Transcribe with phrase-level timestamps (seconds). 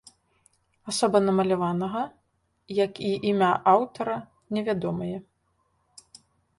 [0.91, 2.01] Асоба намаляванага,
[2.83, 4.17] як і імя аўтара,
[4.57, 5.17] невядомыя.